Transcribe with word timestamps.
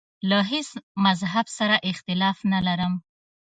له 0.29 0.39
هیڅ 0.51 0.69
مذهب 1.05 1.45
سره 1.57 1.75
اختلاف 1.91 2.37
نه 2.51 2.59
لرم. 2.67 2.93